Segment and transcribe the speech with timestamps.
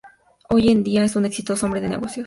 [0.49, 2.17] Hoy día es un exitoso hombre de negocios.